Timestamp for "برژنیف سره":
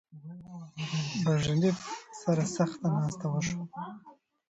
1.23-2.43